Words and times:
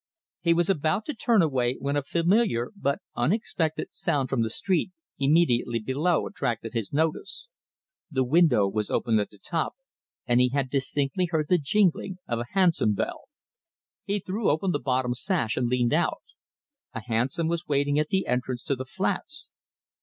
He 0.41 0.55
was 0.55 0.67
about 0.67 1.05
to 1.05 1.13
turn 1.13 1.43
away 1.43 1.75
when 1.75 1.95
a 1.95 2.01
familiar, 2.01 2.71
but 2.75 2.97
unexpected, 3.15 3.93
sound 3.93 4.29
from 4.29 4.41
the 4.41 4.49
street 4.49 4.89
immediately 5.19 5.77
below 5.77 6.25
attracted 6.25 6.73
his 6.73 6.91
notice. 6.91 7.49
The 8.09 8.23
window 8.23 8.67
was 8.67 8.89
open 8.89 9.19
at 9.19 9.29
the 9.29 9.37
top, 9.37 9.75
and 10.25 10.41
he 10.41 10.49
had 10.49 10.71
distinctly 10.71 11.27
heard 11.29 11.49
the 11.49 11.59
jingling 11.59 12.17
of 12.27 12.39
a 12.39 12.45
hansom 12.53 12.95
bell. 12.95 13.25
He 14.03 14.17
threw 14.19 14.49
open 14.49 14.71
the 14.71 14.79
bottom 14.79 15.13
sash 15.13 15.55
and 15.55 15.67
leaned 15.69 15.93
out. 15.93 16.23
A 16.95 17.01
hansom 17.03 17.45
cab 17.45 17.51
was 17.51 17.67
waiting 17.67 17.99
at 17.99 18.07
the 18.07 18.25
entrance 18.25 18.63
to 18.63 18.75
the 18.75 18.85
flats. 18.85 19.51